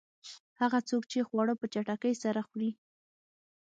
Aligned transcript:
هغه 0.61 0.79
څوک 0.89 1.03
چې 1.11 1.25
خواړه 1.27 1.53
په 1.59 1.65
چټکۍ 1.73 2.13
سره 2.23 2.39
خوري. 2.47 2.71